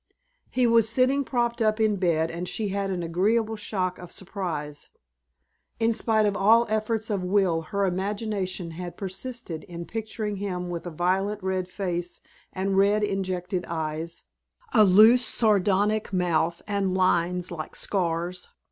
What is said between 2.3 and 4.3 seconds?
and she had an agreeable shock of